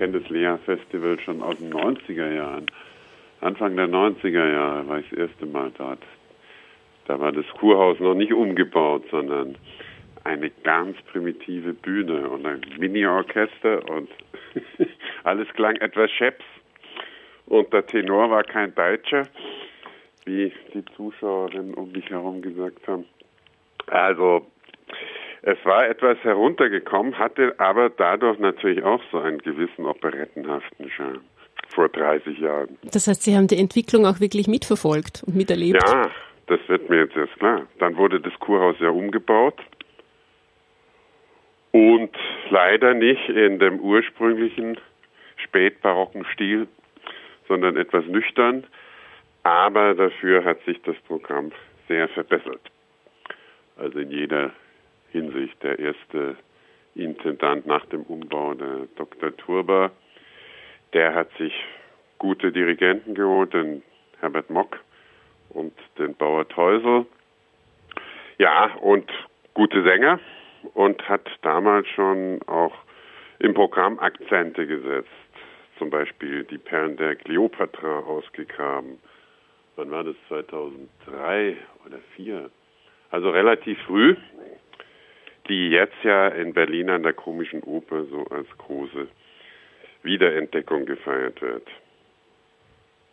kenne 0.00 0.18
das 0.18 0.30
Lea-Festival 0.30 1.20
schon 1.20 1.42
aus 1.42 1.58
den 1.58 1.70
90er 1.74 2.32
Jahren. 2.32 2.64
Anfang 3.42 3.76
der 3.76 3.86
90er 3.86 4.50
Jahre 4.50 4.88
war 4.88 4.98
ich 5.00 5.10
das 5.10 5.28
erste 5.28 5.44
Mal 5.44 5.70
dort. 5.76 6.02
Da 7.06 7.20
war 7.20 7.32
das 7.32 7.44
Kurhaus 7.58 8.00
noch 8.00 8.14
nicht 8.14 8.32
umgebaut, 8.32 9.04
sondern 9.10 9.58
eine 10.24 10.48
ganz 10.64 10.96
primitive 11.12 11.74
Bühne 11.74 12.30
und 12.30 12.46
ein 12.46 12.62
Mini-Orchester 12.78 13.90
und 13.90 14.08
alles 15.24 15.48
klang 15.52 15.76
etwas 15.76 16.10
scheps. 16.12 16.44
Und 17.44 17.70
der 17.70 17.86
Tenor 17.86 18.30
war 18.30 18.44
kein 18.44 18.74
Deutscher, 18.74 19.24
wie 20.24 20.50
die 20.72 20.84
Zuschauerinnen 20.96 21.74
um 21.74 21.92
mich 21.92 22.08
herum 22.08 22.40
gesagt 22.40 22.88
haben. 22.88 23.04
Also 23.88 24.46
es 25.42 25.58
war 25.64 25.88
etwas 25.88 26.18
heruntergekommen, 26.22 27.18
hatte 27.18 27.54
aber 27.58 27.90
dadurch 27.90 28.38
natürlich 28.38 28.82
auch 28.82 29.00
so 29.10 29.18
einen 29.18 29.38
gewissen 29.38 29.86
operettenhaften 29.86 30.90
Charme 30.90 31.20
vor 31.68 31.88
30 31.88 32.38
Jahren. 32.38 32.78
Das 32.82 33.06
heißt, 33.06 33.22
Sie 33.22 33.36
haben 33.36 33.46
die 33.46 33.58
Entwicklung 33.58 34.06
auch 34.06 34.20
wirklich 34.20 34.48
mitverfolgt 34.48 35.22
und 35.26 35.36
miterlebt? 35.36 35.80
Ja, 35.86 36.10
das 36.46 36.60
wird 36.66 36.90
mir 36.90 37.04
jetzt 37.04 37.16
erst 37.16 37.34
klar. 37.38 37.66
Dann 37.78 37.96
wurde 37.96 38.20
das 38.20 38.32
Kurhaus 38.40 38.76
ja 38.80 38.90
umgebaut 38.90 39.58
und 41.72 42.10
leider 42.50 42.94
nicht 42.94 43.28
in 43.28 43.58
dem 43.58 43.80
ursprünglichen 43.80 44.78
spätbarocken 45.36 46.26
Stil, 46.34 46.68
sondern 47.48 47.76
etwas 47.76 48.04
nüchtern. 48.06 48.66
Aber 49.42 49.94
dafür 49.94 50.44
hat 50.44 50.62
sich 50.64 50.82
das 50.82 50.96
Programm 51.06 51.52
sehr 51.88 52.08
verbessert. 52.08 52.60
Also 53.76 54.00
in 54.00 54.10
jeder 54.10 54.52
Hinsicht. 55.10 55.62
Der 55.62 55.78
erste 55.78 56.36
Intendant 56.94 57.66
nach 57.66 57.84
dem 57.86 58.02
Umbau, 58.02 58.54
der 58.54 58.86
Dr. 58.96 59.36
Turber, 59.36 59.90
der 60.92 61.14
hat 61.14 61.30
sich 61.38 61.52
gute 62.18 62.52
Dirigenten 62.52 63.14
geholt, 63.14 63.54
den 63.54 63.82
Herbert 64.20 64.50
Mock 64.50 64.78
und 65.50 65.72
den 65.98 66.14
Bauer 66.14 66.48
Teusel. 66.48 67.06
Ja, 68.38 68.74
und 68.80 69.10
gute 69.54 69.82
Sänger 69.82 70.20
und 70.74 71.08
hat 71.08 71.28
damals 71.42 71.88
schon 71.88 72.40
auch 72.46 72.74
im 73.38 73.54
Programm 73.54 73.98
Akzente 73.98 74.66
gesetzt. 74.66 75.08
Zum 75.78 75.90
Beispiel 75.90 76.44
die 76.44 76.58
Perlen 76.58 76.96
der 76.96 77.16
Kleopatra 77.16 78.00
ausgegraben. 78.00 78.98
Wann 79.76 79.90
war 79.90 80.04
das? 80.04 80.16
2003 80.28 81.56
oder 81.86 81.98
2004? 82.16 82.50
Also 83.10 83.30
relativ 83.30 83.78
früh 83.86 84.14
die 85.50 85.68
jetzt 85.70 85.96
ja 86.04 86.28
in 86.28 86.54
Berlin 86.54 86.88
an 86.90 87.02
der 87.02 87.12
Komischen 87.12 87.62
Oper 87.64 88.04
so 88.04 88.24
als 88.30 88.46
große 88.56 89.08
Wiederentdeckung 90.04 90.86
gefeiert 90.86 91.42
wird. 91.42 91.66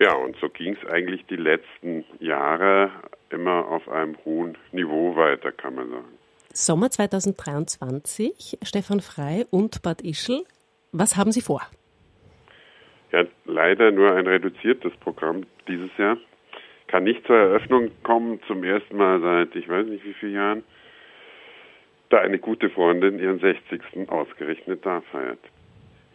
Ja, 0.00 0.14
und 0.14 0.36
so 0.40 0.48
ging 0.48 0.76
es 0.76 0.90
eigentlich 0.90 1.24
die 1.26 1.36
letzten 1.36 2.04
Jahre 2.18 2.90
immer 3.30 3.68
auf 3.68 3.88
einem 3.88 4.16
hohen 4.24 4.58
Niveau 4.72 5.14
weiter, 5.14 5.52
kann 5.52 5.76
man 5.76 5.90
sagen. 5.90 6.18
Sommer 6.52 6.90
2023, 6.90 8.58
Stefan 8.62 9.00
Frei 9.00 9.44
und 9.50 9.82
Bad 9.82 10.02
Ischl, 10.02 10.44
was 10.90 11.16
haben 11.16 11.30
Sie 11.30 11.40
vor? 11.40 11.62
Ja, 13.12 13.24
leider 13.44 13.92
nur 13.92 14.12
ein 14.12 14.26
reduziertes 14.26 14.92
Programm 14.96 15.46
dieses 15.68 15.90
Jahr. 15.98 16.16
Kann 16.88 17.04
nicht 17.04 17.24
zur 17.26 17.36
Eröffnung 17.36 17.92
kommen, 18.02 18.40
zum 18.48 18.64
ersten 18.64 18.96
Mal 18.96 19.20
seit 19.20 19.54
ich 19.54 19.68
weiß 19.68 19.86
nicht 19.86 20.04
wie 20.04 20.14
vielen 20.14 20.34
Jahren 20.34 20.64
da 22.14 22.20
eine 22.20 22.38
gute 22.38 22.70
Freundin 22.70 23.18
ihren 23.18 23.40
60. 23.40 24.08
ausgerechnet 24.08 24.86
da 24.86 25.00
feiert. 25.10 25.40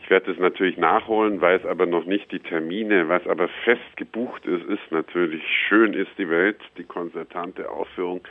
Ich 0.02 0.10
werde 0.10 0.32
es 0.32 0.40
natürlich 0.40 0.78
nachholen, 0.78 1.42
weiß 1.42 1.66
aber 1.66 1.86
noch 1.86 2.06
nicht 2.06 2.32
die 2.32 2.40
Termine. 2.40 3.10
Was 3.10 3.28
aber 3.28 3.50
fest 3.66 3.98
gebucht 3.98 4.46
ist, 4.46 4.64
ist 4.64 4.92
natürlich 4.92 5.44
Schön 5.68 5.94
ist 5.94 6.12
die 6.18 6.30
Welt, 6.30 6.58
die 6.78 6.86
konzertante 6.86 7.70
Aufführung 7.70 8.22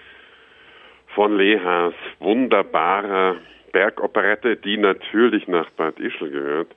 von 1.15 1.37
Lehas 1.37 1.93
wunderbarer 2.21 3.37
Bergoperette, 3.73 4.57
die 4.57 4.79
natürlich 4.79 5.47
nach 5.47 5.69
Bad 5.73 6.01
Ischl 6.01 6.31
gehört, 6.31 6.75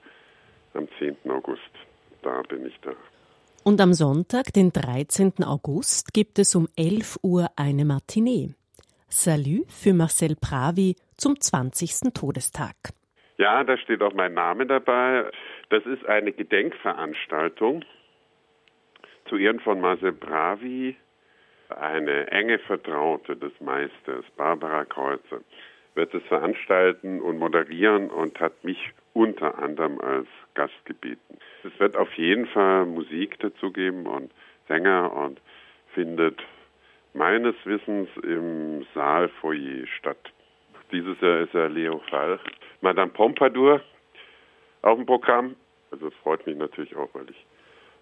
am 0.74 0.90
10. 1.00 1.16
August. 1.30 1.62
Da 2.22 2.42
bin 2.50 2.66
ich 2.66 2.78
da. 2.82 2.92
Und 3.64 3.80
am 3.80 3.94
Sonntag, 3.94 4.52
den 4.54 4.74
13. 4.74 5.46
August, 5.46 6.14
gibt 6.14 6.38
es 6.38 6.54
um 6.54 6.68
11 6.76 7.18
Uhr 7.24 7.48
eine 7.56 7.86
Matinee. 7.86 8.56
Salut 9.14 9.70
für 9.70 9.94
Marcel 9.94 10.38
Pravi 10.40 10.96
zum 11.18 11.38
20. 11.38 12.14
Todestag. 12.14 12.76
Ja, 13.38 13.62
da 13.66 13.78
steht 13.78 14.02
auch 14.02 14.14
mein 14.14 14.34
Name 14.34 14.66
dabei. 14.66 15.30
Das 15.70 15.86
ist 15.86 16.06
eine 16.06 16.32
Gedenkveranstaltung 16.32 17.84
zu 19.28 19.36
Ehren 19.36 19.60
von 19.60 19.82
Marcel 19.82 20.14
Pravi, 20.14 20.96
eine 21.70 22.32
enge 22.32 22.58
Vertraute 22.60 23.36
des 23.36 23.52
Meisters, 23.60 24.24
Barbara 24.38 24.86
Kreuzer, 24.86 25.42
wird 25.94 26.14
es 26.14 26.24
veranstalten 26.24 27.20
und 27.20 27.38
moderieren 27.38 28.10
und 28.10 28.40
hat 28.40 28.64
mich 28.64 28.94
unter 29.12 29.60
anderem 29.60 30.00
als 30.00 30.28
Gast 30.54 30.86
gebeten. 30.86 31.38
Es 31.66 31.78
wird 31.82 31.98
auf 31.98 32.14
jeden 32.14 32.46
Fall 32.48 32.86
Musik 32.86 33.38
dazu 33.40 33.72
geben 33.72 34.06
und 34.06 34.32
Sänger 34.70 35.12
und 35.12 35.42
findet 35.94 36.42
meines 37.14 37.56
Wissens 37.66 38.10
im 38.24 38.86
Saalfoyer 38.94 39.88
statt. 40.00 40.32
Dieses 40.92 41.20
Jahr 41.22 41.42
ist 41.42 41.54
ja 41.54 41.68
Leo 41.68 42.00
Fall. 42.10 42.40
Madame 42.82 43.12
Pompadour 43.12 43.82
auf 44.82 44.98
dem 44.98 45.06
Programm. 45.06 45.56
Also 45.92 46.08
es 46.08 46.14
freut 46.16 46.46
mich 46.46 46.58
natürlich 46.58 46.96
auch, 46.96 47.10
weil 47.14 47.30
ich 47.30 47.46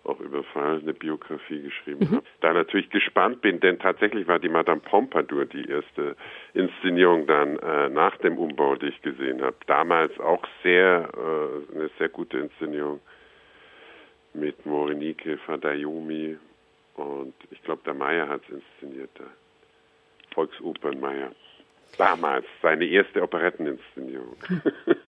auch 0.04 0.20
über 0.20 0.44
Fall 0.44 0.80
eine 0.80 0.94
Biografie 0.94 1.62
geschrieben 1.62 2.08
mhm. 2.10 2.16
habe. 2.18 2.26
Da 2.42 2.54
natürlich 2.54 2.90
gespannt 2.90 3.42
bin, 3.42 3.60
denn 3.60 3.80
tatsächlich 3.80 4.28
war 4.28 4.40
die 4.40 4.50
Madame 4.50 4.82
Pompadour 4.82 5.46
die 5.46 5.70
erste 5.70 6.16
Inszenierung 6.54 7.28
dann 7.28 7.58
äh, 7.58 7.90
nach 7.90 8.18
dem 8.18 8.38
Umbau, 8.38 8.76
die 8.76 8.88
ich 8.88 9.02
gesehen 9.02 9.42
habe. 9.42 9.58
Damals 9.68 10.18
auch 10.20 10.44
sehr 10.64 11.10
äh, 11.14 11.76
eine 11.76 11.90
sehr 11.98 12.10
gute 12.10 12.38
Inszenierung 12.38 13.02
mit 14.34 14.66
Morenike 14.66 15.38
Fadayomi 15.40 16.38
und 17.00 17.34
ich 17.52 17.62
glaube, 17.64 17.82
der 17.86 17.94
Meier 17.94 18.28
hat 18.28 18.42
es 18.44 18.62
inszeniert, 18.62 19.10
der 19.18 19.28
Volksopernmeier. 20.34 21.32
Damals, 21.98 22.46
seine 22.62 22.86
erste 22.86 23.22
Operetteninszenierung. 23.22 24.36